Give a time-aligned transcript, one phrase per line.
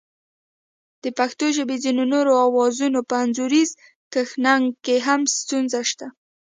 [1.03, 3.69] د پښتو ژبې ځینو نورو آوازونو په انځوریز
[4.13, 6.07] کښنګ کې هم ستونزه شته